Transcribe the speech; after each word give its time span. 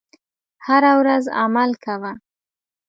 هره 0.65 0.91
ورځ 0.99 1.23
عمل 1.39 1.71
کوه. 1.83 2.11